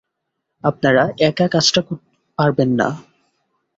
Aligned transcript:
আপনারা 0.63 1.03
একা 1.29 1.47
কাজটা 1.47 1.81
পারবেন 2.37 2.69
না। 2.79 2.87